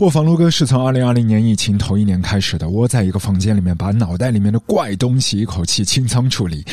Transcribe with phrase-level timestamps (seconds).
[0.00, 6.64] 卧房撸哥是从二零二零年疫情头一年开始的，窝在一个房间里面，把脑袋里面的怪东西一口气清仓处理。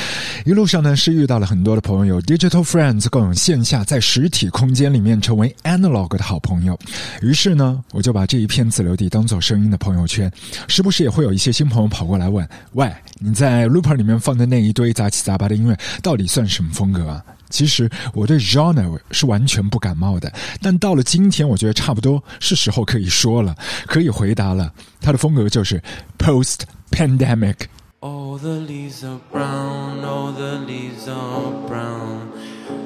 [0.44, 6.78] 一路上呢，是遇到了很多的朋友，digital friends 更有线下在实体空间里面成为 analog 的好朋友。
[7.22, 10.30] 于是呢，我就把这一片自留地当做声音的朋友圈，
[10.68, 23.55] 时不时也会有一些新朋友跑过来问：“喂，你在 looper 里面放的那一堆杂七杂八的音乐，到底算什么风格啊？”其实我对 genre 是完全不感冒的，但到了今天，我觉得差不多是时候可以说了，
[23.87, 24.73] 可以回答了。
[25.01, 25.83] 它的风格就是
[26.19, 32.33] post pandemic。All the leaves are brown, all the leaves are brown,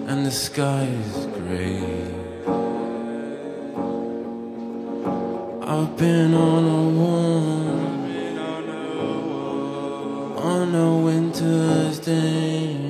[0.07, 1.83] and the sky is gray.
[5.62, 8.01] I've been on a warm,
[10.43, 12.84] on a winter's day.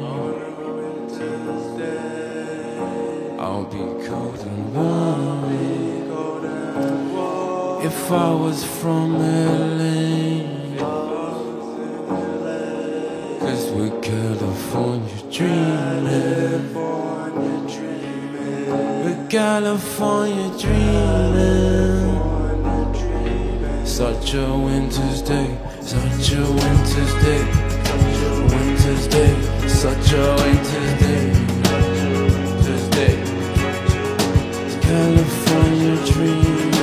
[3.45, 3.77] I'll be
[4.07, 5.43] cold and warm
[7.85, 10.49] if I was from LA.
[13.39, 16.73] Cause we're California dreaming.
[19.03, 22.05] We're California dreaming.
[23.85, 27.43] Such a winter's day, such a winter's day,
[27.91, 29.33] such a winter's day,
[29.67, 31.34] such a winter's day.
[34.85, 36.75] California dreaming.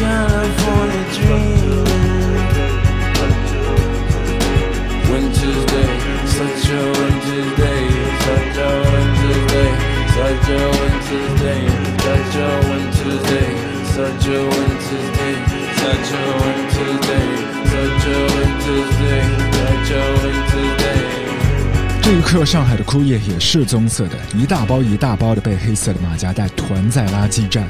[0.00, 1.86] California dreaming.
[5.10, 5.92] Winter's day,
[6.26, 7.84] such a winter's day,
[8.26, 9.72] such a winter's day,
[10.16, 11.62] such a winter's day,
[12.06, 13.50] such a winter's day,
[13.94, 15.36] such a winter's day,
[15.78, 16.49] such a winter's
[22.44, 27.68] 上海的枯叶也是棕色的，一大包一大包的被黑色的马甲袋团在垃圾站。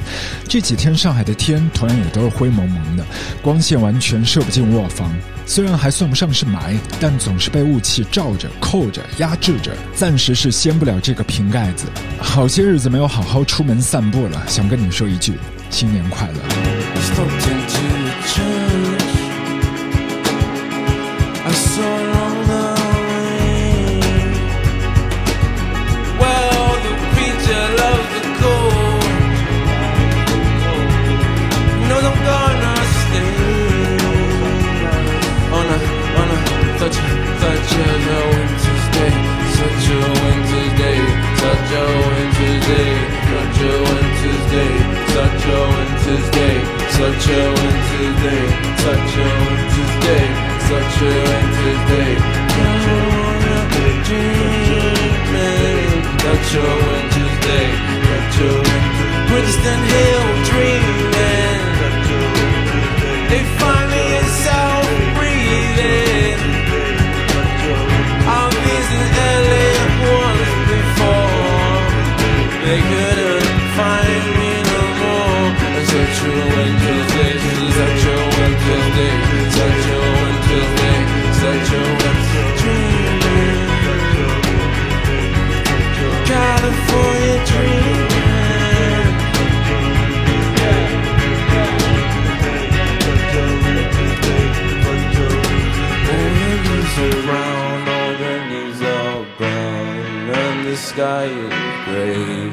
[0.49, 3.05] 这几天上海的天同样也都是灰蒙蒙的，
[3.43, 5.13] 光线完全射不进卧房。
[5.45, 11.87] 虽然还算不上是霾，但总是被雾气罩着、扣着、压制着，暂时是掀不了这个瓶盖子。
[12.19, 15.35] 好些日子没有好好出门散步了，想跟你说一句
[15.69, 16.35] 新年快乐。
[46.11, 46.59] Winter's day,
[46.91, 48.47] such a winter's day,
[48.79, 50.27] such a winter's day,
[50.69, 52.13] such a winter's day.
[56.21, 57.69] Such a winter's day,
[58.09, 61.10] such a winter's Winston Hill dreaming.
[101.87, 102.51] The.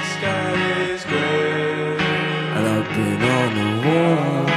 [0.00, 0.54] The sky
[0.92, 1.96] is gray,
[2.56, 4.50] and I've been on a walk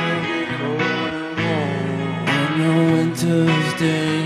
[2.30, 4.23] on a winter's day.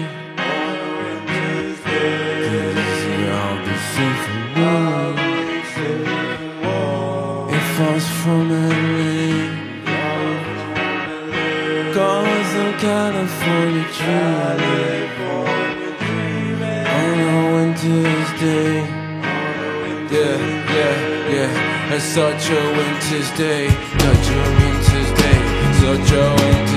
[21.90, 25.40] It's such a winter's day Such a winter's day
[25.80, 26.77] Such a winter's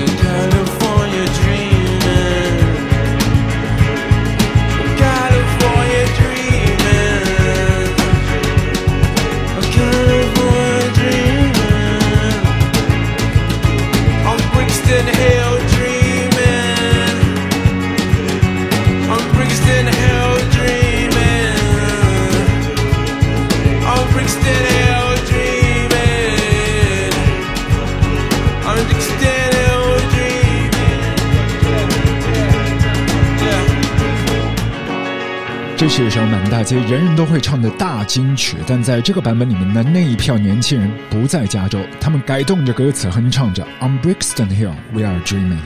[35.93, 45.59] 是一首满大街人人都会唱的大金曲，但在这个版本里面的那一票年轻人不在加州，他们改动着歌词哼唱着 On Brixton Hill We Are Dreaming。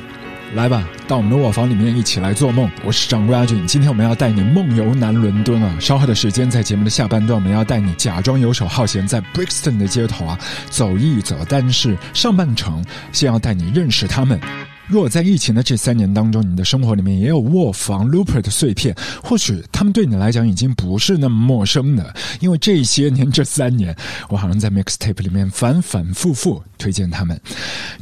[0.56, 2.68] 来吧，到我们的卧房里面一起来做梦。
[2.84, 5.78] 我是掌柜阿俊，今天我们要带你梦游南伦敦啊！
[5.80, 10.40] 稍后的时间，在节目的下半段，我们要带你假装游手好闲，在 Brixton 的街头啊
[10.72, 11.38] 走一走。
[11.48, 14.40] 但是上半程先要带你认识他们。
[14.88, 23.96] 若在疫情的这三年当中，你的生活里面也有卧房 Looper 的碎片，或许他们对你来讲已经不是那么陌生的，因为这些年这三年，
[24.30, 27.40] 我好像在 Mixtape 里面反反复复推荐他们。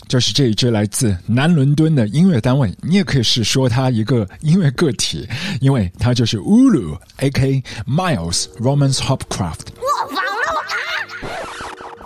[0.08, 5.28] 就是这一支来自南伦敦的音乐单位，你也可以是说他一个音乐个体，
[5.62, 7.64] 因为他就是 Ulu，A.K.
[7.88, 9.68] Miles Romance Hopcraft。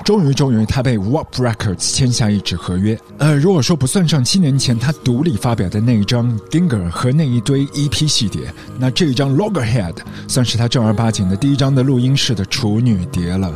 [0.07, 2.97] 终于，终于，他被 Warp Records 签下一纸合约。
[3.17, 8.49] 呃，如果说不算上七年前他独立发表的那一张 Dinger 和那一堆 EP 细碟，
[8.79, 13.53] 那这一张 Loggerhead 算是他正儿八经的第一张的录音室的处女碟了。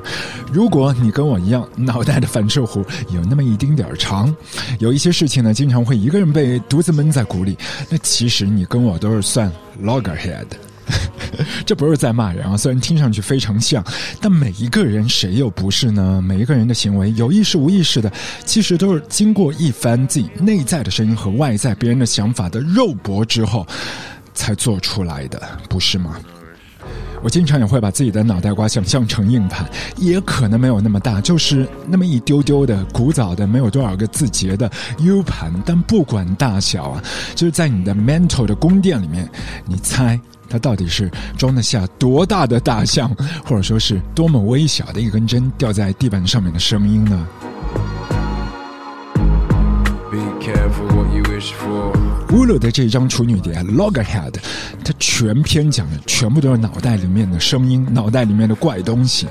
[0.51, 2.83] 如果你跟我一样，脑袋的反射弧
[3.13, 4.35] 有那么一丁点儿长，
[4.79, 7.57] 有一些事情呢，经常会一个人被独自闷在鼓里，
[7.89, 9.49] 那其实你跟我都是算
[9.81, 10.47] Loggerhead。
[11.65, 12.57] 这不是在骂人啊！
[12.57, 13.83] 虽然听上去非常像，
[14.19, 16.21] 但每一个人谁又不是呢？
[16.21, 18.11] 每一个人的行为，有意识无意识的，
[18.45, 23.65] 其实都是经过一番自己内在的声音和外在别人的想法的肉搏之后，
[24.33, 26.17] 才做出来的，不是吗？
[27.23, 35.53] 我经常也会把自己的脑袋瓜想象成硬盘，也可能没有那么大，就是那么一丢丢的古早的没有多少个字节的 U 盘。
[35.63, 37.03] 但不管大小啊，
[37.35, 39.29] 就是在你的 mental 的宫殿里面，
[39.67, 40.19] 你猜？
[40.51, 43.09] 它到底是装得下多大的大象，
[43.45, 47.27] 或者说是多么微小的一根针掉在地板上面的声音呢？
[52.41, 54.31] 乌鲁的这张处女碟《Loggerhead》，
[54.83, 59.27] 它全篇讲的全部都是脑袋里面的声音，脑袋里面的怪东西。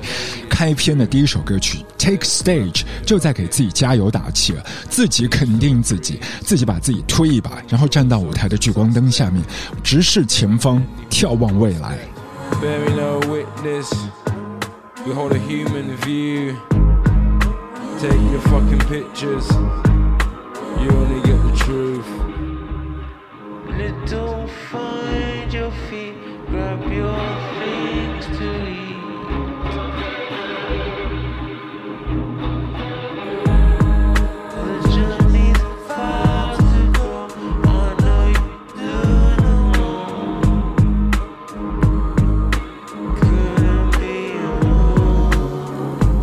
[0.49, 9.43] 开篇的第一首歌曲《Take Stage》就在给自己加油打气了，自己肯定自己，自己把自己推一把，然后站到舞台的聚光灯下面，
[9.83, 10.81] 直视前方，
[11.11, 11.99] 眺望未来。
[23.81, 26.15] Little find your feet,
[26.49, 27.17] grab your
[27.59, 28.70] things to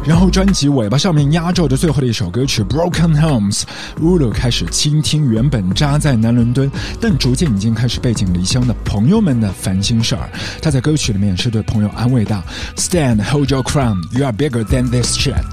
[0.08, 3.64] 然后专辑尾巴上面压轴的最后的一首歌曲《Broken Homes》
[4.00, 6.72] ，Ulu 开始倾听原本扎在南伦敦，
[7.02, 10.30] 但逐渐已经开始背井离乡的朋友们的烦心事儿。
[10.62, 12.42] 他在歌曲里面是对朋友安慰道
[12.78, 15.44] ：“Stand, hold your crown, you are bigger than this shit。”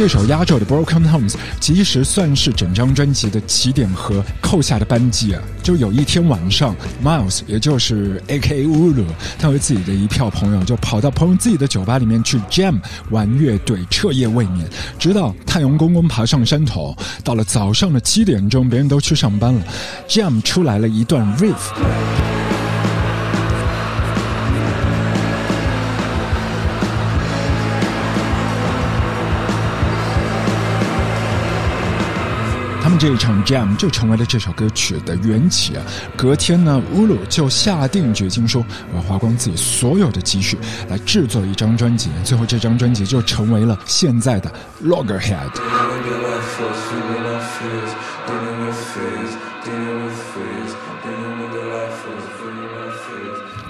[0.00, 5.42] 这首压轴的《Broken Homes》其实算是整张专辑的起点和扣下的扳机啊！
[5.62, 6.74] 就有一天晚上
[7.04, 8.66] ，Miles，也就是 A.K.A.
[8.66, 9.04] 乌鲁，
[9.38, 12.80] 他和自己的一票朋友就跑到朋友自己的酒吧里面去 jam
[13.10, 14.66] 玩乐队，彻夜未眠，
[14.98, 16.96] 直到太阳公公爬上山头。
[17.22, 19.62] 到了早上的七点钟，别人都去上班了
[20.08, 22.39] ，jam 出来了一段 riff。
[33.00, 35.82] 这一场 jam 就成为了这首歌曲的缘起啊！
[36.18, 44.52] 隔天呢，乌鲁就下定决心说：“我要花光自己所有的积蓄来制作一张专辑。”最后，这张专辑就成为了现在的
[44.84, 45.48] Loggerhead。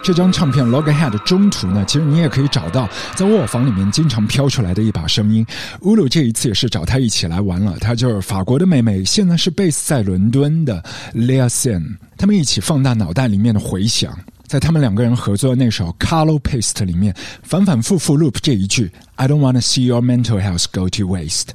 [0.03, 5.47] 这张唱片《Loggerhead》中途呢，其实你也可以找到在卧房里面经常飘出来的一把声音。
[5.83, 10.83] 乌鲁这一次也是找他一起来玩了，他就是法国的妹妹，现在是贝斯在伦敦的
[11.15, 14.17] Lea Sen，他们一起放大脑袋里面的回响。
[14.47, 21.51] 在他们两个人合作的那首《Color Paste》里面，反反复复 loop 这一句 "I don't wanna see your mental health go to waste"。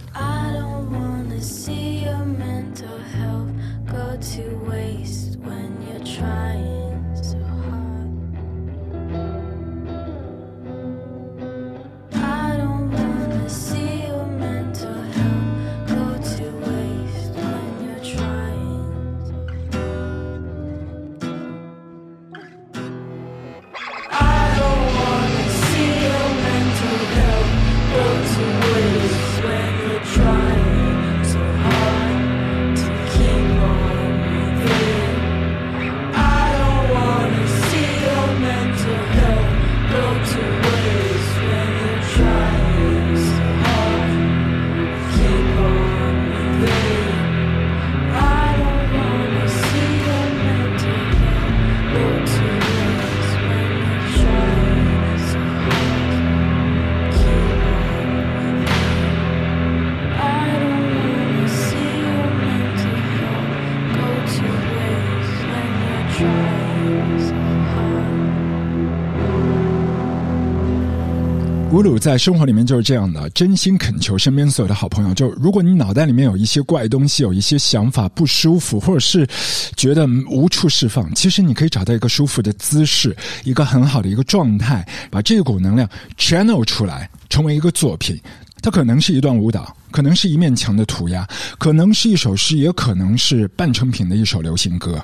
[71.75, 79.27] 乌鲁在生活里面就是这样的，真心恳求身边所有的好朋友，就如果你脑袋里面有一些怪东西，有一些想法不舒服，或者是
[79.75, 83.13] 觉得无处释放，其实你可以找到一个舒服的姿势，
[83.44, 85.86] 一个很好的一个状态，把这股能量
[86.17, 88.17] channel 出来，成为一个作品。
[88.62, 91.27] 它可能是一段舞蹈，可能是一面墙的涂鸦，
[91.60, 95.03] 可能是一首诗，也可能是半成品的一首流行歌。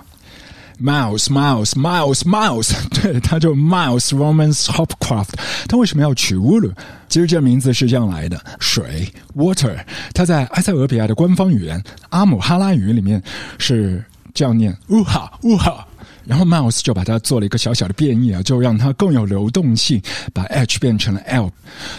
[0.82, 5.30] Miles, Miles, Miles, Miles，对，他就 Miles Romans Hopcroft。
[5.68, 6.72] 他为什么要取乌鲁？
[7.08, 9.78] 其实这名字是这样来的：水 （water）。
[10.14, 13.22] 它在埃塞俄比亚的官方语言阿姆哈拉语里面
[13.58, 15.86] 是这样念：乌哈乌哈。
[16.26, 20.02] 然后 Miles 就把它做了一个小小的变异啊，就让它更有流动性，
[20.34, 21.52] 把 H 变成了 L，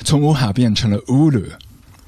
[0.05, 1.43] 从乌哈变成了乌鲁。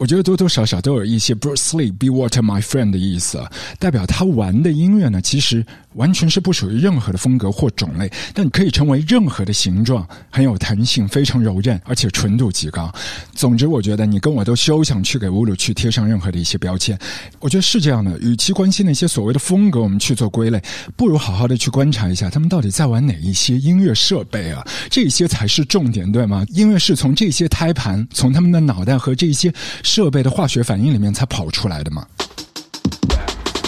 [0.05, 3.43] 我觉得多多少少都有一些 Bruce Lee Be Water My Friend 的意思，
[3.79, 12.93] 代表他玩的音乐呢，其实完全是不属于任何的风格或种类，但可以成为任何的形状，很有弹性，非常柔韧，而且纯度极高。
[13.35, 16.99] 总之，我觉得你跟我都休想去给乌鲁去贴上任何的一些标签。
[17.41, 20.63] 我觉得是这样的，与其关心那些所谓的风格，我们去做归类，
[20.97, 26.45] 不如好好的去观察一下他们到底在玩哪一些音乐设备啊，这些才是重点，对吗？
[26.51, 29.51] 音乐是从这些胎盘，从他们的脑袋和这些。
[29.95, 32.05] 设备的化学反应里面才跑出来的嘛。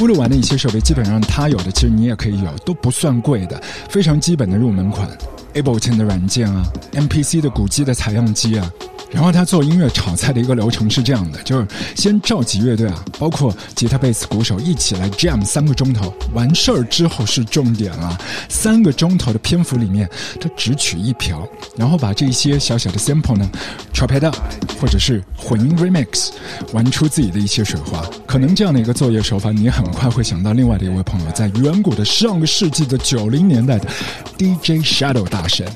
[0.00, 5.08] 乌鲁玩的一些设备，基本上他有的，其实你也可以有，都不算贵的，非常基本的入门款
[5.54, 8.68] ，Ableton 的软件啊，MPC 的鼓机的采样机啊。
[9.10, 18.18] 然后他做音乐炒菜的一个流程是这样的，就是先召集乐队啊，包括吉他、贝斯、鼓手一起来 jam 三个钟头，完事儿之后是重点了。
[18.48, 20.08] 三个钟头的篇幅里面，
[20.40, 23.48] 他只取一瓢，然后把这些小小的 sample 呢
[23.94, 24.36] ，chop it up，
[24.80, 26.30] 或者是混音 remix，
[26.72, 28.04] 玩出自己的一些水花。
[28.26, 33.88] 可能这样的一个作业手法，你很快会想到另外的一位朋友，在远古的上个世纪的九零年代的
[34.36, 35.66] DJ Shadow 大神。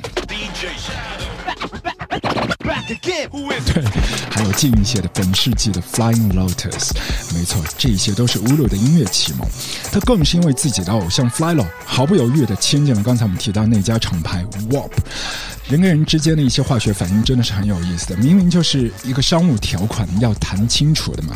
[3.72, 3.84] 对，
[4.30, 6.90] 还有近一些的本世纪的 Flying Lotus，
[7.34, 9.48] 没错，这些都是乌鲁的音乐启蒙。
[9.92, 14.90] 他更是因为自己的偶像 Flylo，毫不犹豫地签进了刚才我们提到那家厂牌 Warp。
[15.70, 21.32] 人跟人之间的一些化学反应真的是很有意思的，明明就是一个商务条款要谈清楚的嘛，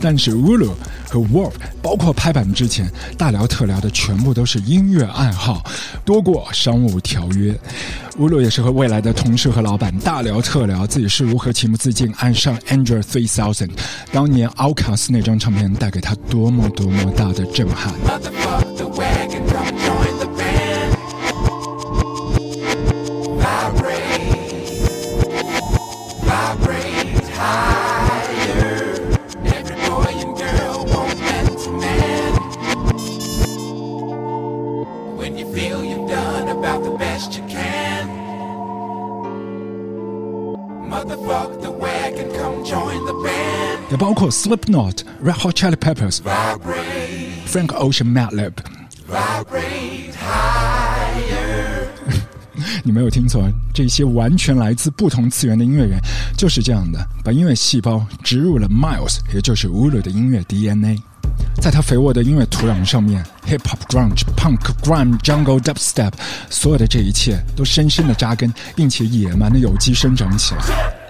[0.00, 0.74] 但是乌鲁
[1.08, 5.64] 和 Warp，包括拍板之前大聊特聊的全部都是音乐爱好，
[6.04, 7.56] 多过商务条约。
[8.18, 13.70] 乌鲁也是和未来的同事和老板大聊特聊自己是如何情不自禁爱上 Android Three Thousand，
[14.10, 17.94] 当年 Outcast 那张唱片带给他多么多么大的震撼。
[43.90, 46.20] 也包括 Slipknot、Red Hot Chili Peppers、
[47.46, 48.52] Frank Ocean、Madlib。
[52.82, 55.98] 你没有听错，这些完全来自不同次元的音乐人
[56.36, 61.00] 就是这样的，把音乐细胞植入了 Miles，也就是乌鲁的音乐 DNA。
[61.60, 66.12] 在他肥沃的音乐土壤上面，hip hop、grunge、punk、grime、jungle、dubstep，
[66.50, 71.05] 所有的这一切都深深的扎根，并且野蛮的有机生长起来。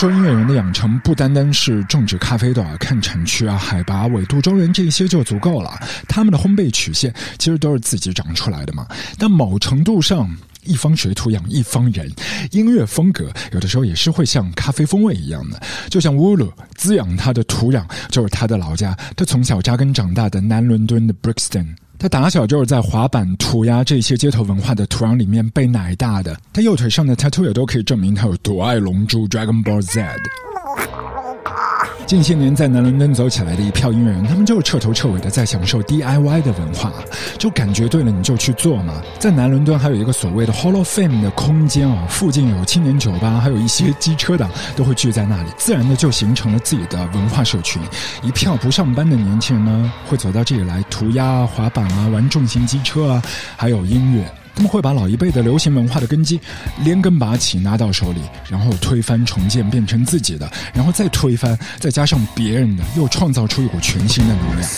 [0.00, 5.78] 说音乐人的养成不单单是种植咖啡豆啊、看产区啊、海拔、纬度、庄园这些就足够了，
[6.08, 8.86] 他们的烘焙曲线其实都是自己长出来的嘛。
[9.18, 12.10] 但某程度上，一方水土养一方人，
[12.50, 15.60] 音乐风格有的时候也是会像咖啡风味一样的。
[15.90, 21.76] 就像乌鲁滋养他的土壤就是他的老家，他从小扎根长大的南伦敦的 Brixton。
[22.00, 26.34] 他打小就是在滑板、涂鸦这些街头文化的土壤里面被奶大的。
[26.50, 30.02] 他右腿上的 tattoo 也都可以证明他有多爱龙珠 Dragon Ball Z。
[32.06, 36.92] 近些年在南伦敦走起来的一票音乐人，他们就是彻头彻尾的在享受 DIY 的文化，
[37.38, 39.00] 就感觉对了你就去做嘛。
[39.18, 47.80] 在南伦敦还有一个所谓的 Hall of Fame 的空间啊，附近有青年酒吧，还有一些机车党都会聚在那里，自然的就形成了自己的文化社群。
[48.22, 53.22] 一票不上班的年轻人呢，会走到这里来涂鸦、滑板啊、玩重型机车啊，
[53.56, 54.30] 还有音乐。
[54.54, 56.40] 他们会把老一辈的流行文化的根基
[56.84, 64.68] 连根拔起拿到手里，然后推翻重建变成自己的，然后再推翻，再加上别人的，又创造出一股全新的能量。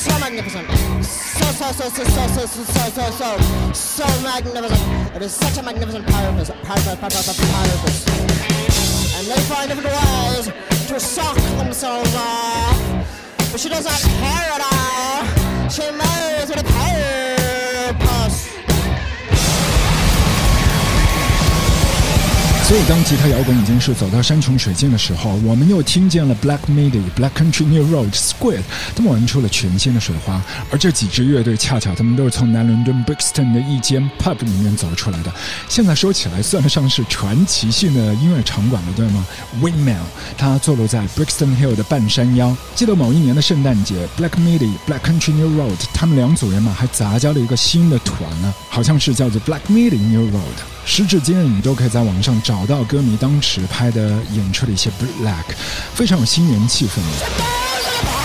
[22.72, 28.62] 所以，当吉他摇滚已经是走到山穷水尽的时候，我们又听见了 Black Midi、Black Country New Road、Squid，
[28.96, 30.42] 他们玩出了全新的水花。
[30.70, 35.30] 而这几支乐队，恰巧他们都是从南伦敦 Brixton 的一间 pub 里面走出来的。
[35.68, 39.26] 现在说起来，算得上是传奇性的音乐场馆了，对吗
[39.60, 40.06] ？Windmill，
[40.38, 42.56] 它坐落在 Brixton Hill 的半山腰。
[42.74, 50.81] 记得某一年的圣诞节，Black Midi、Black Country New Road，他们两组人马还杂交了一个新的团呢，好像是叫做 Black Midi New Road。
[50.84, 55.54] 时至今日，你都可以在网上找到歌迷当时拍的演出的一些 black，
[55.94, 58.21] 非常有新年气氛的。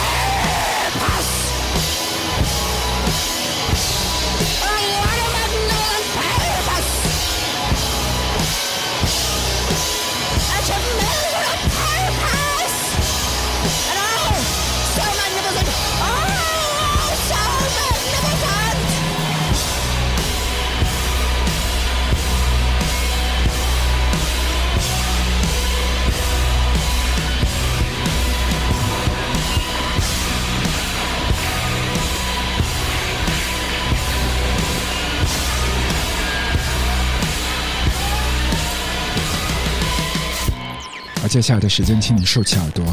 [41.37, 42.83] 接下来的时间，请你竖起耳朵，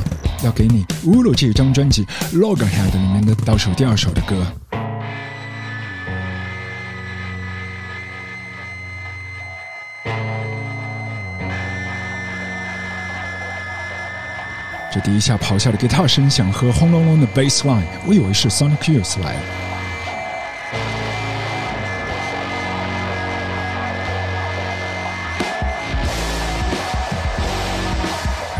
[0.42, 2.04] 要给你乌鲁这一张专辑
[2.34, 4.46] 《Loggerhead》里面的倒数第二首的歌。
[14.92, 19.73] 这第一下咆哮的吉他声响和轰隆隆的 bass line，我以为是 Sonic Youth 来了。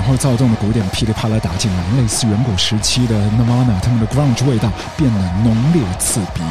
[0.04, 6.42] 然后躁动的鼓点噼里啪啦打进来，类似远古时期的 Nirvana，他们的 grunge 味道变得浓烈刺鼻。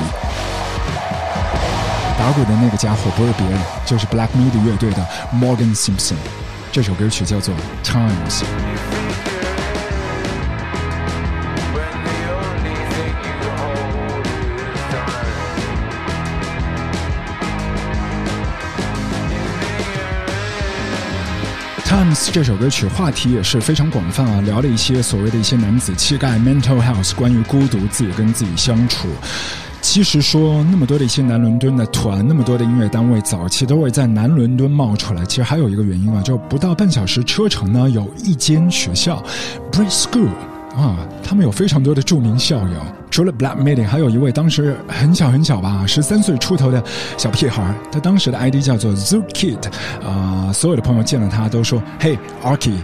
[2.17, 6.15] 打鼓的那个家伙不是别人，就是 Black Midi 乐队的 Morgan Simpson。
[6.71, 7.53] 这首歌曲叫做
[7.87, 8.41] 《Times》。
[22.31, 29.07] 这首歌曲话题也是非常广泛啊，聊了一些所谓的一些男子气概、mental health，关于孤独、自己跟自己相处。
[29.81, 35.25] 其实说那么多的一些南伦敦的团，那么多的音乐单位，早期都会在南伦敦冒出来。
[35.25, 39.21] 其实还有一个原因啊，就不到半小时车程呢，有一间学校
[39.71, 40.29] Bridge School
[40.75, 42.75] 啊，他们有非常多的著名校友。
[43.11, 46.83] 除了 Black Midi，还有一位当时很小很小吧，十三岁出头的
[47.15, 49.59] 小屁孩，他当时的 ID 叫做 Zoo Kid，
[50.03, 52.77] 啊、所有的朋友见了他都说：“Hey Arky。”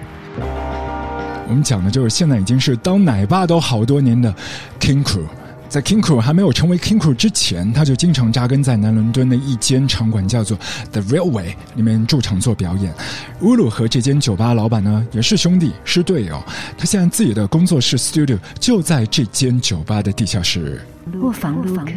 [1.49, 4.32] 我们讲的就是现在已经是当奶爸都好多年的
[4.80, 5.25] King Crew。
[5.69, 10.58] 在 King Crew 还没有成为 King Crew 之前，他就经常扎根在南伦敦的一间场馆，叫做
[10.91, 12.91] The Railway 里面驻场做表演。
[13.41, 16.43] 乌鲁和这间酒吧老板呢也是兄弟，是队友。
[16.75, 20.82] 他现在自己的工作室 Studio 就在这间酒吧的地下室。
[21.21, 21.88] 卧房卧房。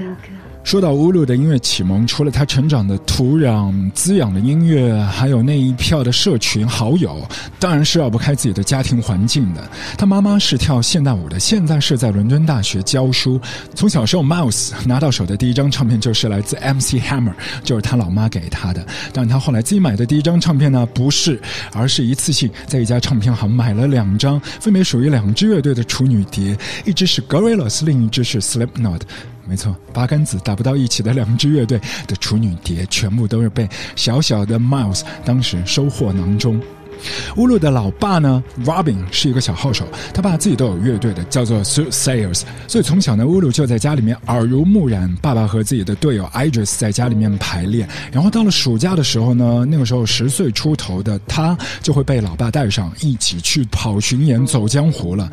[0.64, 7.20] 说到乌鲁的音乐启蒙，除了他成长的土壤滋养的音乐，还有那一票的社群好友，
[7.58, 9.68] 当然是绕不开自己的家庭环境的。
[9.98, 13.40] 他妈妈是跳现代舞的，现在是在伦敦大学教书。
[13.74, 18.86] 从小时候，Mouse 拿到手的第一张唱片就是来自 MC Hammer，就是他老妈给他的。
[19.12, 21.38] 但他后来自己买的第一张唱片呢，不是，
[21.74, 29.00] 而是一次性在一家唱片行买了两张，分别属于两支乐队的处女碟，一支是 Gorillaz，另一支是 Slipknot。
[29.52, 36.58] 没错，八竿子打不到一起的两支乐队的处女碟，全部都是被小小的 Miles 当时收获囊中。
[37.36, 42.44] 乌鲁的老爸呢，Robin 是一个小号手，他爸自己都有乐队的，叫做 Soothsayers。
[42.66, 47.86] 所以从小呢，乌鲁就在家里面耳濡目染，爸爸和自己的队友 Idris 在家里面排练。
[48.10, 55.30] 然后到了暑假的时候呢，那个时候十岁出头的他就会被老爸带上，一起去跑巡演、走江湖了。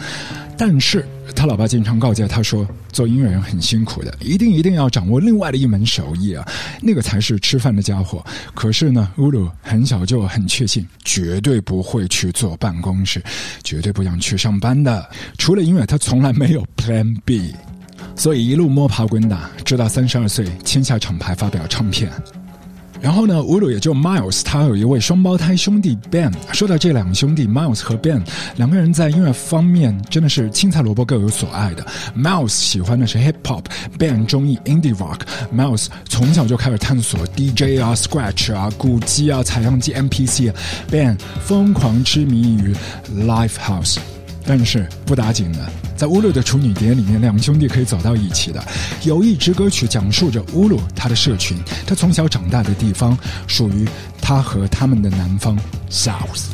[0.57, 6.45] 但是他老爸经常告诫他说，做音乐人很辛苦的，一定一定要掌握另外的一门手艺啊，
[6.81, 8.23] 那个才是吃饭的家伙。
[8.53, 13.23] 可是呢，乌鲁很小就很确信，绝对不会去坐办公室，
[13.63, 15.09] 绝对不想去上班的。
[15.37, 17.53] 除了音乐，他从来没有 Plan B，
[18.15, 22.11] 所以一路摸爬滚打，直到三十二岁签下厂牌发表唱片。
[23.01, 26.31] 然后呢，乌鲁也就 Miles，他有一位双胞胎兄弟 Ben。
[26.51, 28.21] 说到这两个兄弟 Miles 和 Ben，
[28.57, 31.85] 两个人在音乐方面真的是青菜萝卜各有所爱的。
[32.15, 35.21] Miles 喜欢的是 Hip Hop，Ben 中意 Indie Rock。
[35.55, 40.53] Miles 从小就开始探索 DJ 啊、Scratch 啊、鼓机啊、采样机、MPC。
[40.91, 42.75] Ben 疯狂痴迷于
[43.15, 43.97] Live House。
[44.49, 45.59] 但是不打紧的，
[45.95, 48.59] 在乌鲁的处女碟里面，两兄弟可以走到一起的。
[49.03, 53.87] 有一支歌曲讲述着乌鲁他的社群，他从小长大的地方，属于
[54.19, 55.55] 他和他们的南方
[55.91, 56.47] South。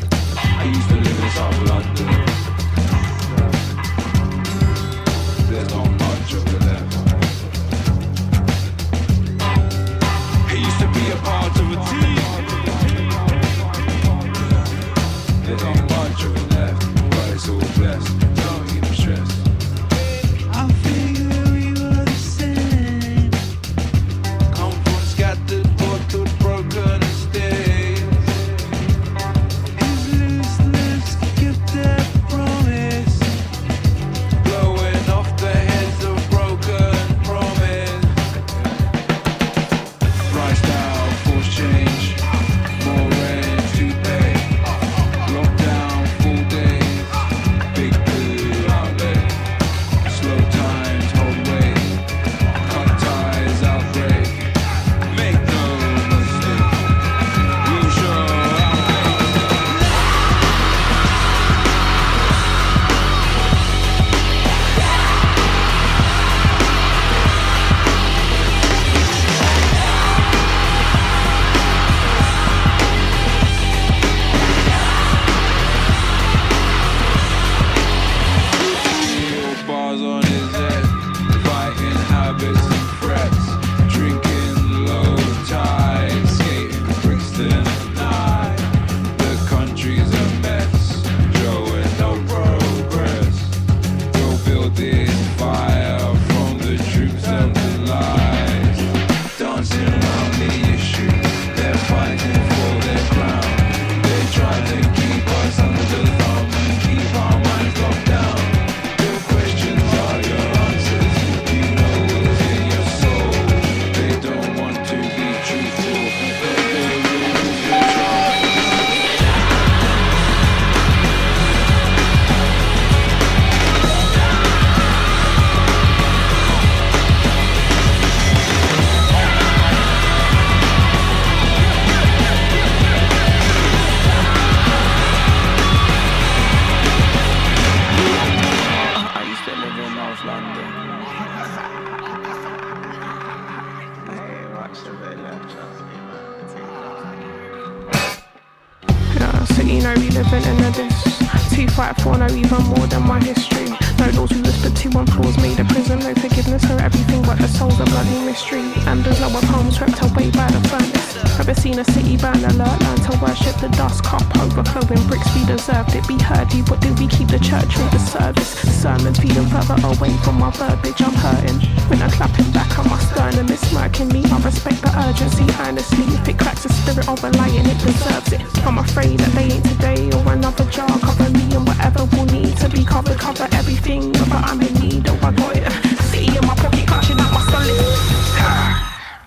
[149.79, 151.55] no relevant in the diss.
[151.55, 153.84] Two fight four, no even more than my history.
[153.99, 155.99] No laws we whispered to one floors made a prison.
[155.99, 158.65] No forgiveness for everything but the soul's a bloody mystery.
[158.87, 161.39] And there's lower palms swept away by the furnace.
[161.39, 162.79] Ever seen a city burn alert?
[162.81, 165.27] Learn to worship the dust cup overflowing bricks.
[165.35, 166.07] We deserved it.
[166.07, 168.55] We heard you, but did we keep the church with the service?
[168.81, 171.01] Sermons feeling further away from my verbiage.
[171.01, 171.59] I'm hurting.
[171.89, 173.49] When I'm clapping back, I must sternum.
[173.49, 174.23] It's smirking me.
[174.31, 176.05] I respect the urgency earnestly.
[176.15, 178.41] If it cracks the spirit of a lion, it deserves it.
[178.65, 180.87] I'm afraid that they ain't today or another jar.
[180.99, 183.19] Cover me and whatever will need to be covered.
[183.19, 183.84] Cover everything,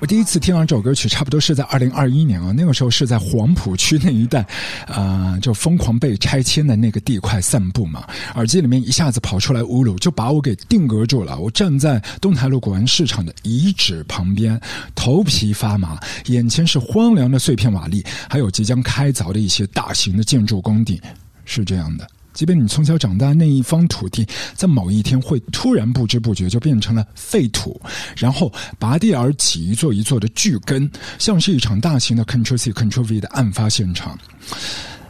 [0.00, 4.44] 我第一次听完这首歌曲，差不多是在二零二一年啊，那个时候是在黄浦区那一带，
[4.88, 8.04] 呃，就疯狂被拆迁的那个地块散步嘛。
[8.34, 11.38] 耳机里面一下子跑出来乌鲁，就把我给定格住了。
[11.38, 14.60] 我站在东台路古玩市场的遗址旁边，
[14.96, 21.00] 头皮发麻，眼前是荒凉的碎片瓦砾，还有即将开凿的一些大型的建筑工地。
[21.44, 22.06] 是这样的。
[22.38, 24.24] 即便你从小长大那一方土地，
[24.54, 27.80] 在某一天会突然不知不觉就变成了废土，
[28.16, 34.16] 然后拔地而起一座一座的巨根，像是一场大型的 Control C Ctrl V 的案发现场。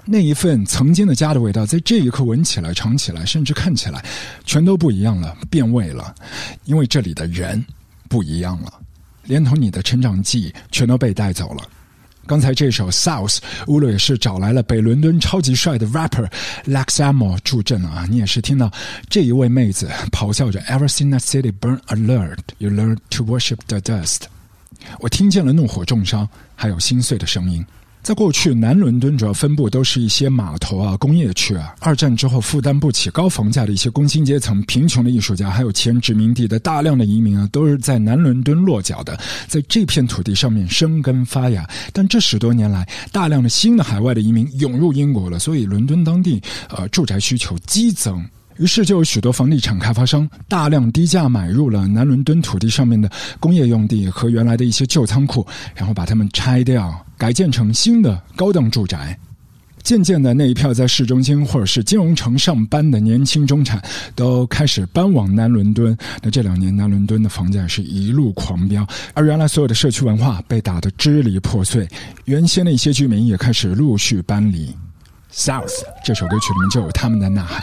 [0.07, 4.03] 那一份曾经的家的味道，在这一刻闻起来、尝起来，甚至看起来，
[4.47, 6.15] 全都不一样了，变味了，
[6.65, 7.63] 因为这里的人
[8.09, 8.73] 不一样了，
[9.25, 11.63] 连同你的成长记忆全都被带走了。
[12.29, 13.39] 刚才这首 South，
[13.69, 16.31] 乌鲁也是找来了北伦敦超级帅的 rapper
[16.67, 18.07] Lex Amor 助阵啊！
[18.11, 18.71] 你也是听到
[19.09, 22.37] 这一位妹子咆哮着 “Ever seen a city burn alert?
[22.59, 24.25] You learn to worship the dust。”
[25.01, 27.65] 我听见了怒火重伤，还有心碎的声音。
[28.03, 31.75] 在过去，南伦敦主要分布都是一些码头啊、工业区啊。
[31.81, 41.69] 二战之后，负担不起高房价的一些工薪阶层、贫穷的艺术家，还有前殖民地的大量的移民啊，都是在南伦敦落脚的，在这片土地上面生根发芽。
[41.93, 48.25] 但这十多年来，大量的新的海外的移民涌入英国了，所以伦敦当地呃住宅需求激增。
[48.59, 59.19] 于是就有许多房地产开发商大量低价买入了南伦敦土地上面的工业用地和原来的一些旧仓库，然后把它们拆掉，改建成新的高档住宅。
[59.85, 63.81] 渐渐的，那一票在市中心或者是金融城上班的年轻中产，
[64.15, 65.97] 都开始搬往南伦敦。
[66.21, 71.89] 那这两年，南伦敦的房价是一路狂飙，而原来所有的社区文化被打得支离破碎，
[72.27, 74.77] 原先的一些居民也开始陆续搬离。
[75.33, 75.73] South
[76.05, 77.63] 这首歌曲里面就有他们的呐喊。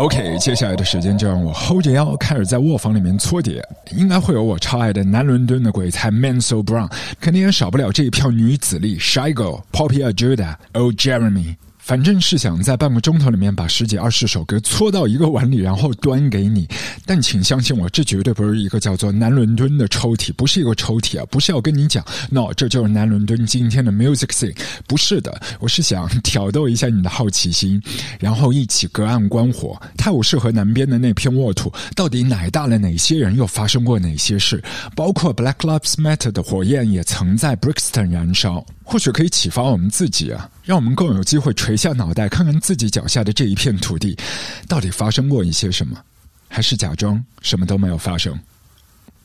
[0.00, 3.62] OK，接下来的时间就让我 hold 着腰，开始在卧房里面搓碟。
[3.90, 11.56] 应该会有我超爱的南伦敦的鬼才 Manso Brown，肯定也少不了这一票女子力 Shy Girl、Poppy Ajuda、Old Jeremy。
[11.90, 16.64] 反正是想在半个钟头里面把十几二十首歌搓到一个碗里，然后端给你。
[17.04, 27.82] 但请相信我，这绝对不是一个叫做南伦敦的抽屉，不是一个抽屉啊，不是要跟你讲，no，这就是南伦敦今天的 music scene，不是的，我是想挑逗一下你的好奇心，
[28.20, 29.76] 然后一起隔岸观火。
[29.96, 34.62] 泰晤士河南边的那片沃土，到底奶大了哪些人，又发生过哪些事？
[34.94, 38.64] 包括 Black Lives Matter 的火焰也曾在 Brixton 燃烧。
[38.90, 44.18] 或许可以启发我们自己啊，让我们更有机会垂下脑袋，看看自己脚下的这一片土地，
[44.66, 45.96] 到底发生过一些什么，
[46.48, 48.36] 还是假装什么都没有发生？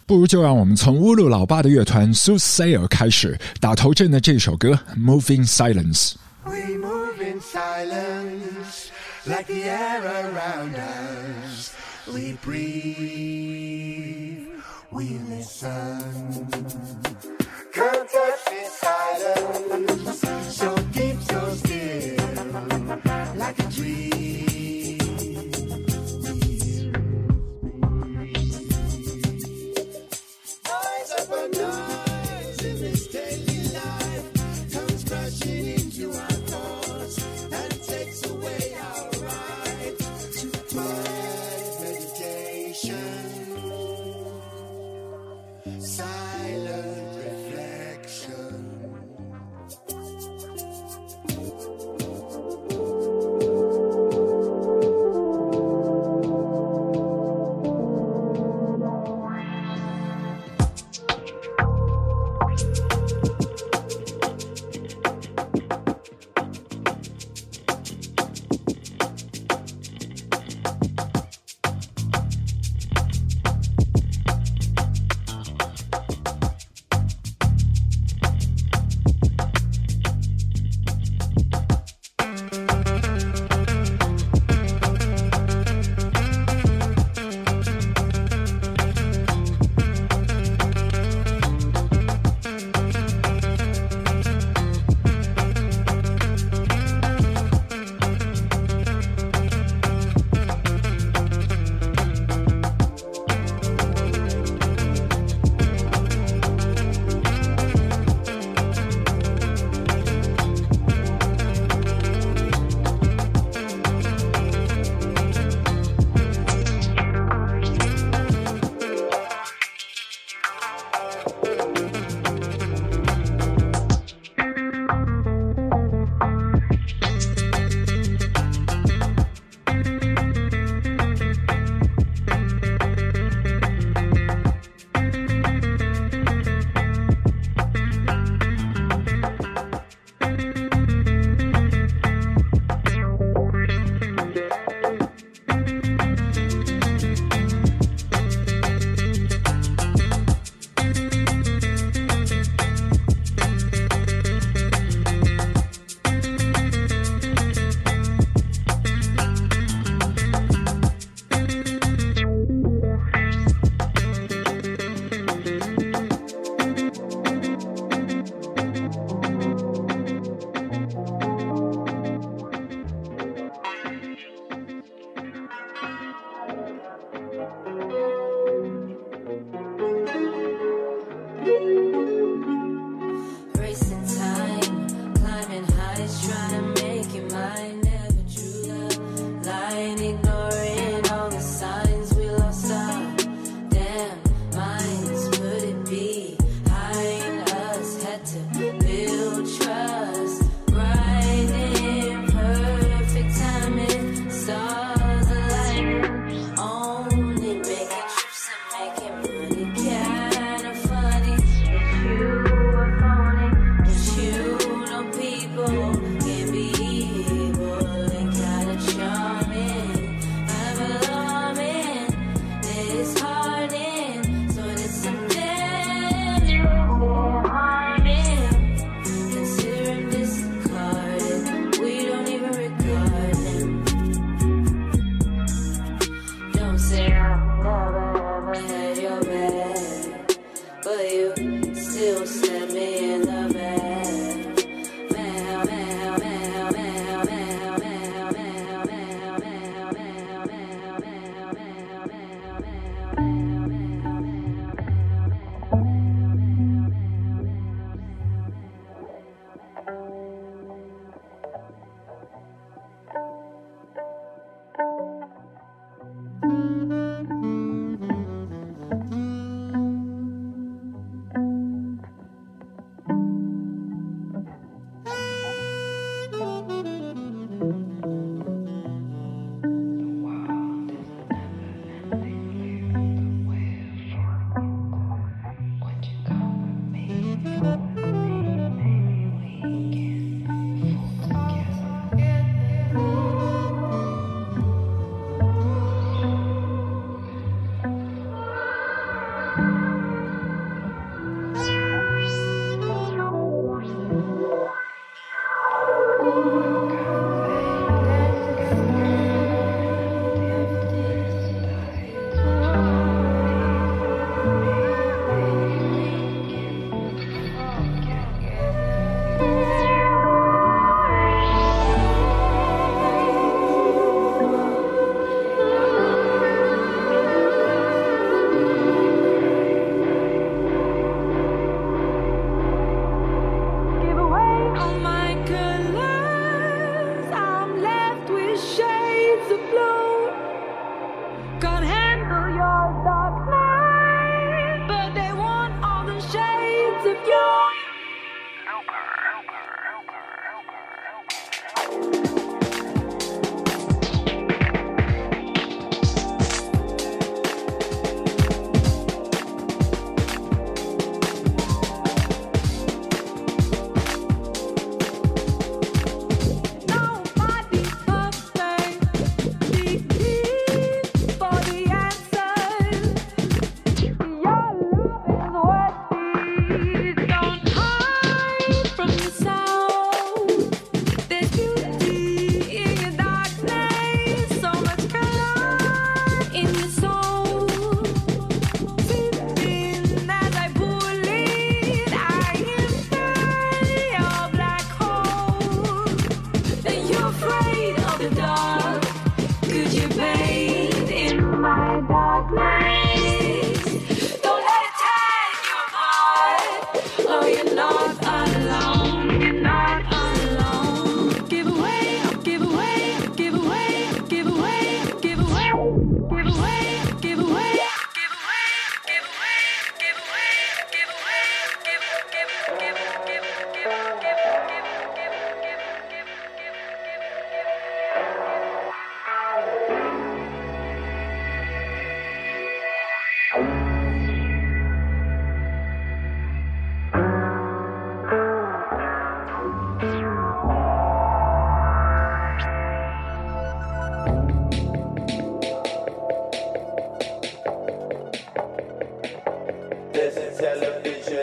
[0.06, 6.12] 不如就让我们从乌鲁老爸的乐团 Soothsayer 开始，打头阵的这首歌《Moving Silence》。
[6.44, 8.92] We move in silence,
[9.26, 11.72] like the air around us.
[12.06, 14.46] We breathe,
[14.92, 16.46] we listen.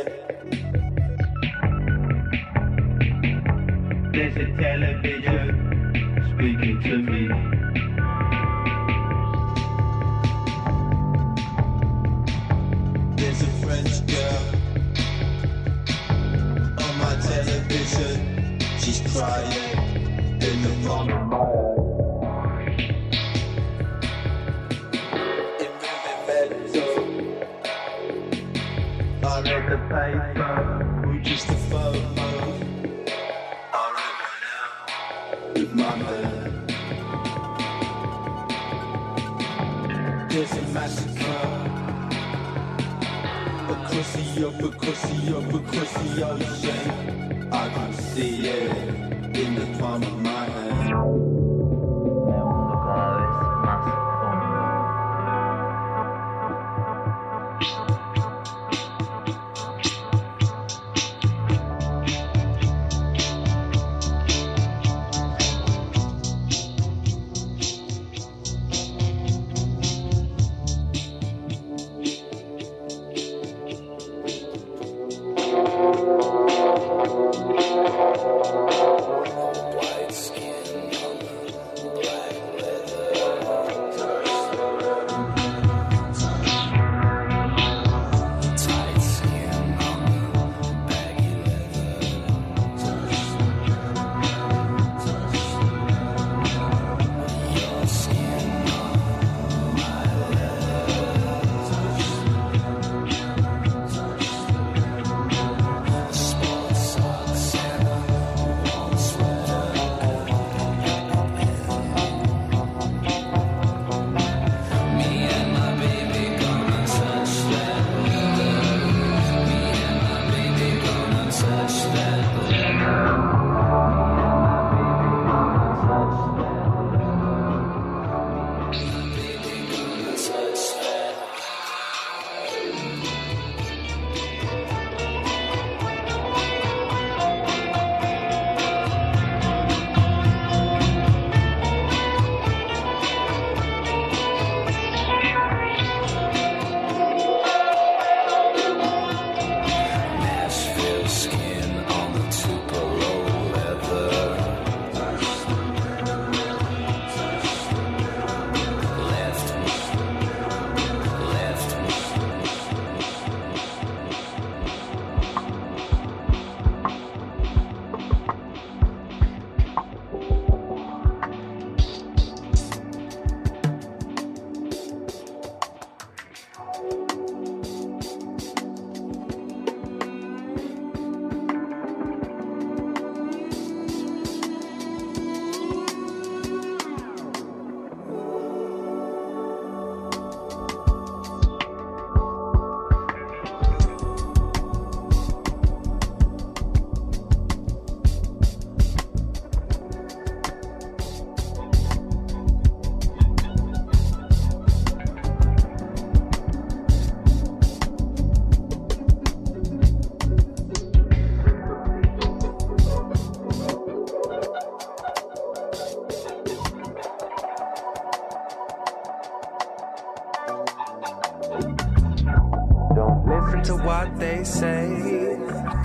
[0.04, 0.26] Yeah.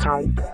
[0.08, 0.47] Skype.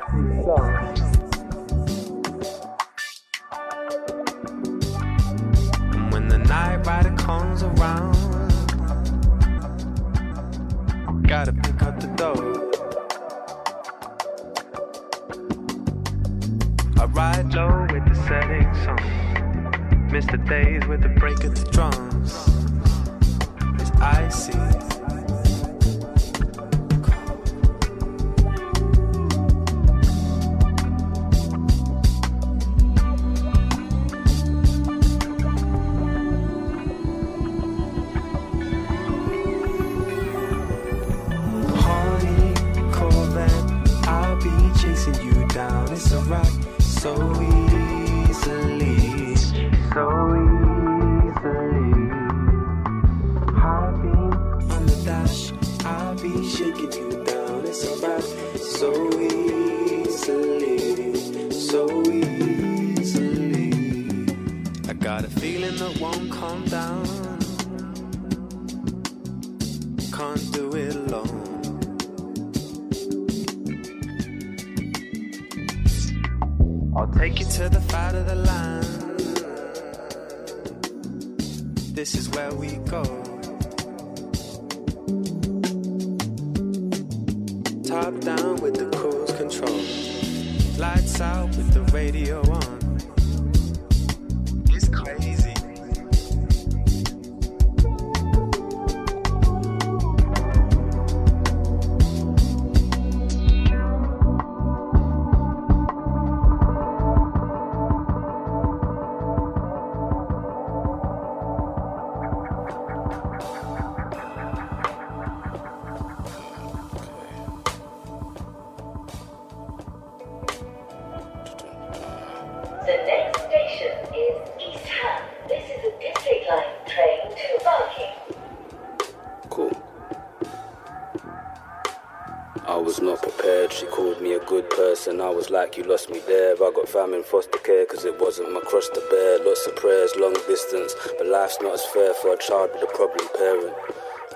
[135.54, 136.56] like you lost me there.
[136.56, 139.38] I got fam in foster care because it wasn't my cross to bear.
[139.45, 142.88] Lots of prayers, long distance, but life's not as fair for a child with a
[142.88, 143.76] problem parent.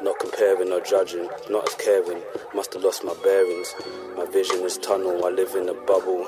[0.03, 2.21] Not comparing or judging, not as caring.
[2.53, 3.73] Must have lost my bearings.
[4.15, 6.27] My vision is tunnel, I live in a bubble.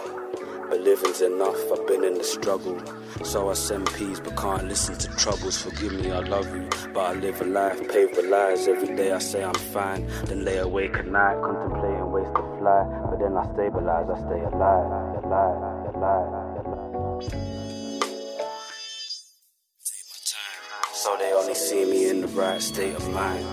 [0.71, 2.81] But living's enough, I've been in the struggle.
[3.23, 5.61] So I send peace, but can't listen to troubles.
[5.61, 6.67] Forgive me, I love you.
[6.93, 8.67] But I live a life paved with lies.
[8.67, 12.98] Every day I say I'm fine, then lay awake at night, contemplating ways to fly
[13.19, 14.89] then I stabilize, I stay alive,
[15.23, 15.59] alive,
[15.93, 17.59] alive, alive.
[20.93, 23.45] So they only see me in the right state of mind.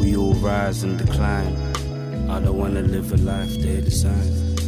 [0.00, 1.56] We all rise and decline.
[2.30, 4.58] I don't wanna live a life they designed.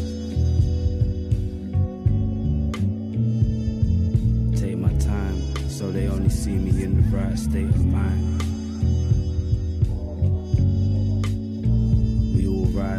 [4.57, 8.36] Take my time, so they only see me in the right state of mind.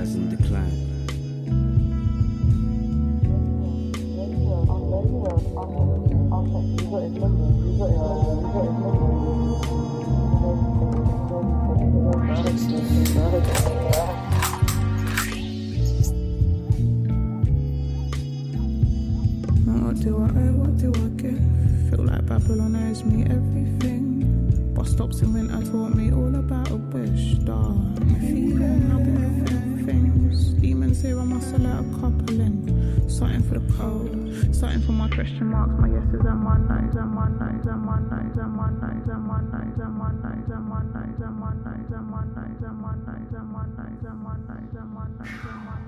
[0.08, 0.86] rise and decline.
[19.84, 20.54] What do I owe?
[20.54, 21.90] What do I give?
[21.90, 24.74] Feel like Babylon owes me everything.
[24.74, 28.07] Bus stops in winter taught me all about a wish, darling.
[30.98, 33.12] Say I must muscle out couple Copperland.
[33.12, 34.10] Something for the cold,
[34.50, 38.02] something for my question marks, my yeses and my noes, and my noes, and my
[38.02, 40.82] noes, and my noes, and my noes, and my noes, and my noes, and my
[40.82, 44.42] noes, and my noes, and my noes, and my noes, and my noes, and my
[44.42, 45.87] noes, and my noes, and my noes.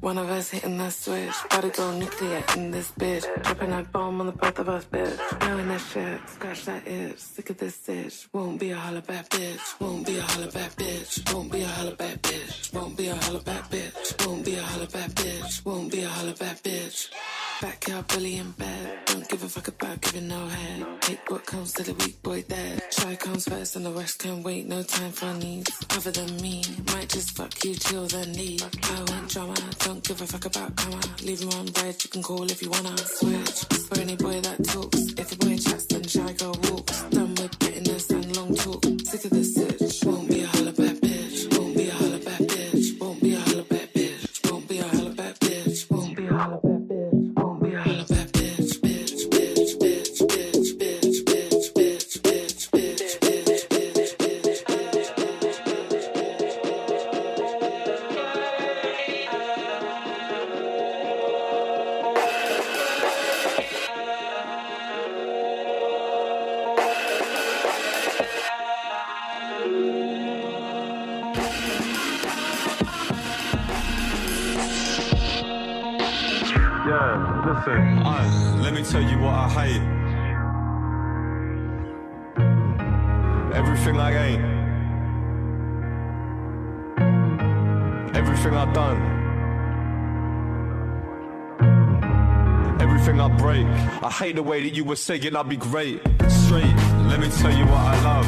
[0.00, 1.34] One of us hitting the switch.
[1.48, 3.24] Gotta go nuclear in this bitch.
[3.42, 5.40] Dropping a bomb on the both of us, bitch.
[5.40, 7.18] Knowing that shit, scratch that itch.
[7.18, 8.28] Sick of this itch.
[8.32, 9.80] Won't be a holla back bitch.
[9.80, 11.32] Won't be a holla back bitch.
[11.32, 12.72] Won't be a holla back bitch.
[12.74, 14.26] Won't be a holla back bitch.
[14.26, 15.64] Won't be a holla back bitch.
[15.64, 17.10] Won't be a holla back bitch.
[17.60, 18.98] Backyard bully in bed.
[19.06, 20.86] Don't give a fuck about giving no head.
[21.00, 22.82] Take what comes to the weak boy dead.
[22.90, 24.66] Try comes first and the rest can wait.
[24.66, 25.70] No time for needs.
[25.90, 28.62] Other than me, might just fuck you till the need.
[28.62, 29.54] I want drama.
[29.84, 31.00] Don't give a fuck about karma.
[31.24, 31.96] Leave him on red.
[32.04, 33.64] You can call if you wanna switch.
[33.88, 35.12] For any boy that talks.
[35.18, 37.02] If a boy chats, then shy girl walks.
[37.10, 38.84] Done with bitterness and long talk.
[39.04, 40.04] Sick of this itch.
[40.04, 40.72] Won't be a holla
[88.72, 88.98] done.
[92.80, 93.66] Everything I break.
[94.02, 96.00] I hate the way that you were saying I'll be great.
[96.28, 96.74] Straight,
[97.08, 98.26] let me tell you what I love.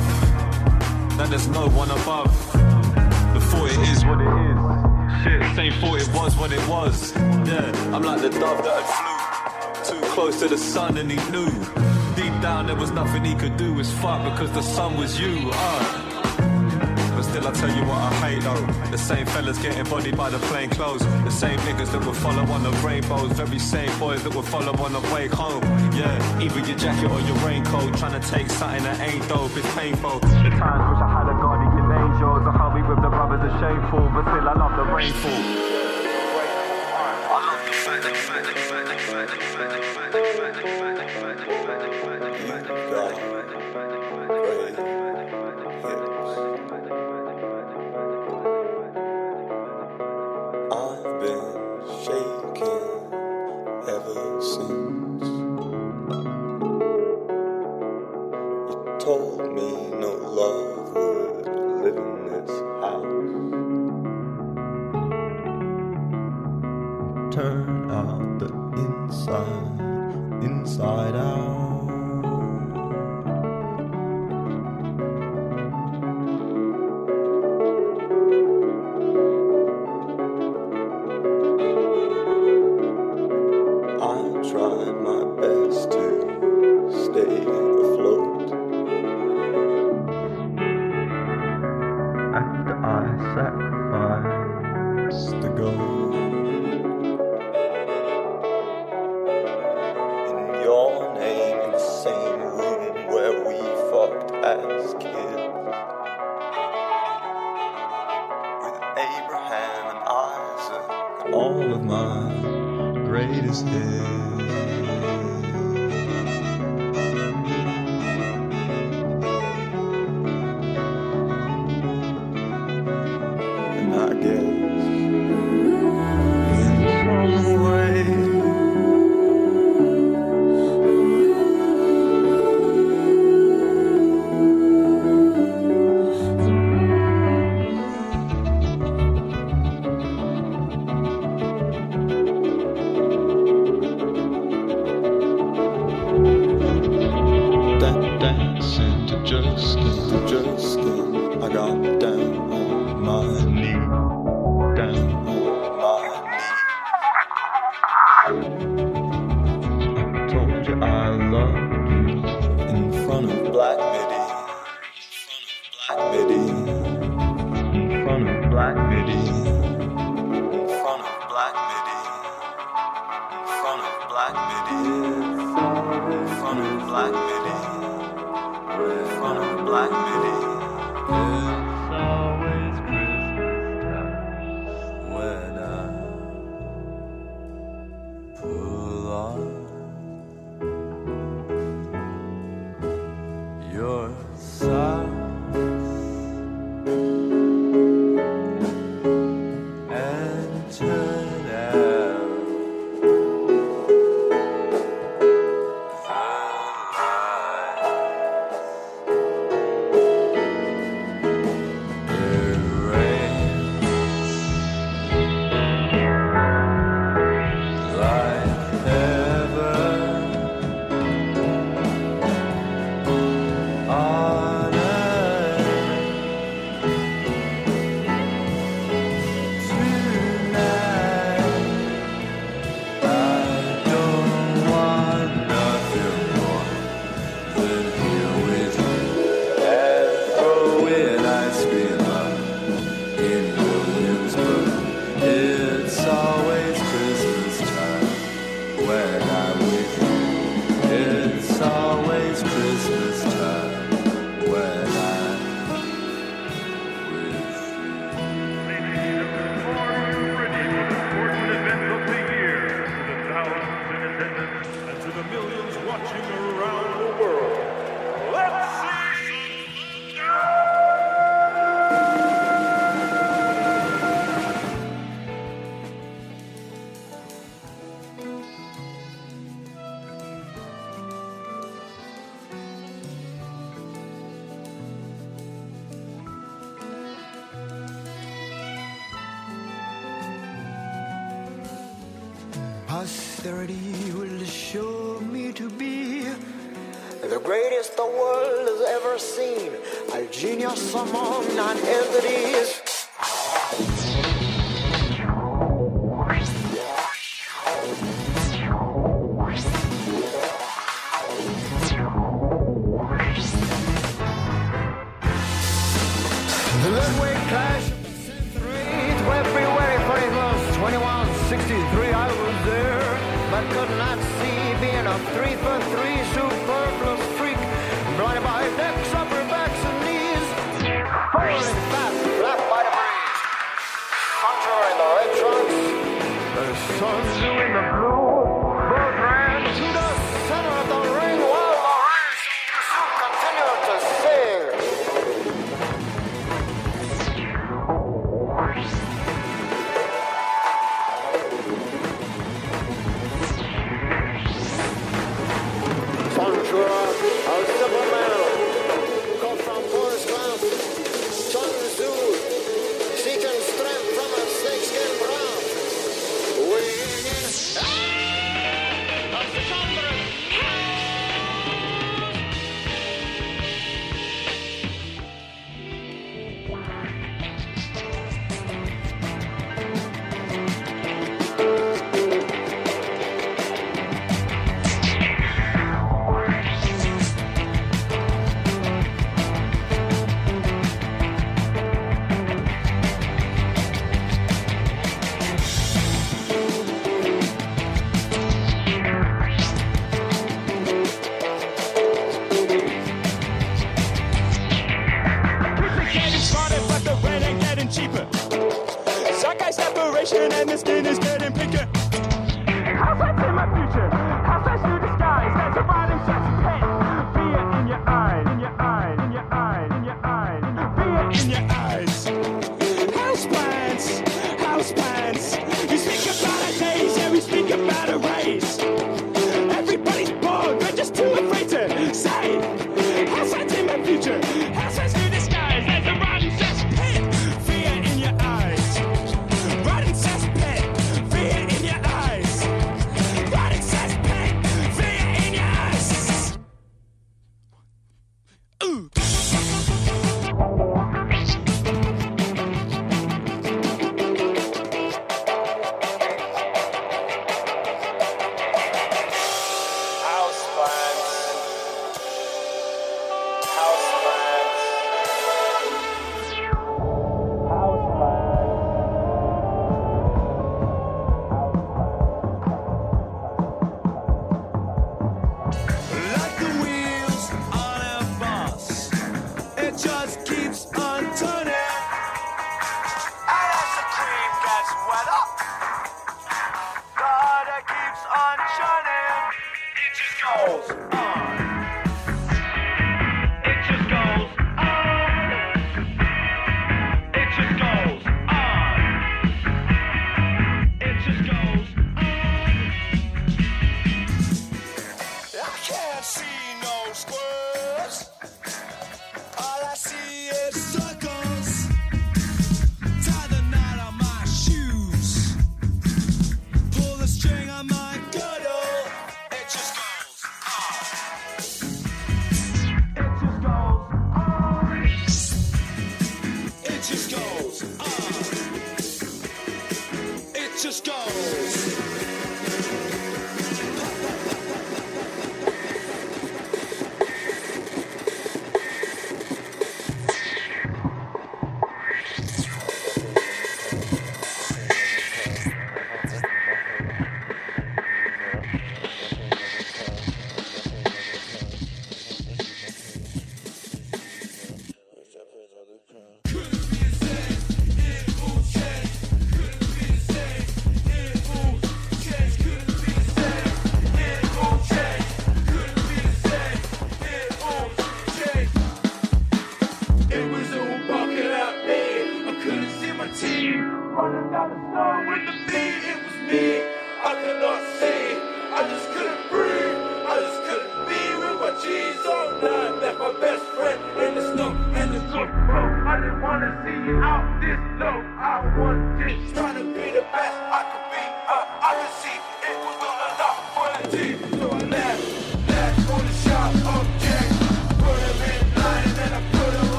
[1.18, 2.32] That there's no one above.
[3.34, 5.22] Before it is what it is.
[5.22, 7.14] Shit, same thought it was what it was.
[7.16, 11.30] Yeah, I'm like the dove that had flew too close to the sun and he
[11.30, 11.51] knew.
[12.14, 13.78] Deep down there was nothing he could do.
[13.80, 15.51] It's fuck because the sun was you.
[15.53, 16.04] Uh.
[17.35, 18.64] Still, I tell you what I hate though.
[18.93, 21.01] The same fellas getting bodied by the plain clothes.
[21.24, 23.32] The same niggas that would follow on the rainbows.
[23.32, 25.61] Very same boys that would follow on the way home.
[25.91, 27.99] Yeah, either your jacket or your raincoat.
[27.99, 29.51] Trying to take something that ain't dope.
[29.57, 30.20] It's painful.
[30.20, 32.39] The times wish I had a guardian angel.
[32.39, 34.07] The hobby with the brothers is shameful.
[34.14, 35.43] But still, I love the rainfall.
[37.35, 40.14] I love the fact, the fact, the fact, the fact, the fact, the fact, the
[40.14, 41.04] fact, the fact, the fact,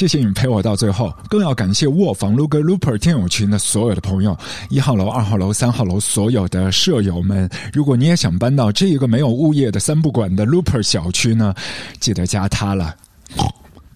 [0.00, 4.34] 谢谢你陪我到最后，更要感谢卧房 l u g e Looper 听友群的所有的朋友，
[4.70, 7.46] 一号楼、二号楼、三号楼所有的舍友们。
[7.70, 11.54] 如果你也想搬到这一个没有物业的三不管的 Looper 小区呢，
[11.98, 12.96] 记得加他了，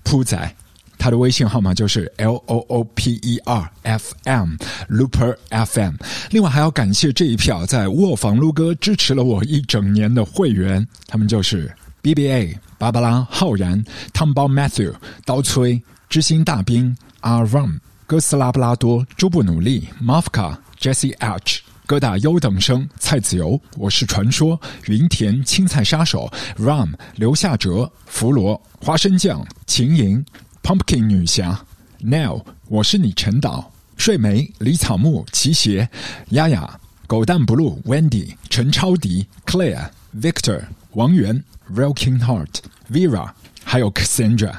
[0.02, 0.54] 铺仔。
[0.98, 4.56] 他的微信号码就是 L O O P E R F M
[4.90, 5.94] Looper F M。
[6.30, 13.82] 另外还要感谢这一票在卧房撸哥支持了我一整年的会员，他们就是 B B A、芭芭拉、浩然、
[14.12, 14.92] 汤包 Matthew、
[15.24, 15.82] 刀崔、
[16.14, 21.62] 知心大兵、阿 Ram、哥斯拉布拉多、朱布努力、Mafka、Jesse H。
[21.86, 30.24] 哥大优等生蔡子游，我是传说云田青菜杀手 Ram 刘夏哲弗罗花生酱秦莹
[30.62, 31.60] Pumpkin 女侠
[32.00, 35.88] Nell 我是你陈导睡梅李草木齐鞋
[36.28, 39.88] 丫丫狗蛋 blue Wendy 陈超迪 Claire
[40.20, 40.62] Victor
[40.92, 41.42] 王源
[41.74, 42.58] Real King Heart
[42.88, 43.32] Vera
[43.64, 44.54] 还有 Cassandra，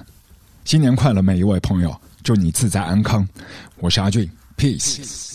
[0.65, 3.25] 新年快乐，每一位朋友，祝你自在安康。
[3.77, 5.34] 我是阿俊，Peace。